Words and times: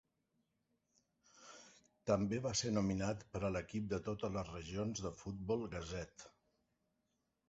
També 2.11 2.39
va 2.45 2.53
ser 2.61 2.71
nominat 2.77 3.21
per 3.35 3.41
a 3.49 3.51
l'equip 3.57 3.91
de 3.91 3.99
totes 4.07 4.33
les 4.39 4.49
regions 4.55 5.03
de 5.09 5.13
Futbol 5.21 5.67
Gazette. 5.75 6.33